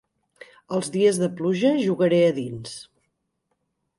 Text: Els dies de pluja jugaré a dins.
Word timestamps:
Els 0.77 0.87
dies 0.95 1.19
de 1.23 1.29
pluja 1.41 1.73
jugaré 1.83 2.21
a 2.29 2.33
dins. 2.39 2.75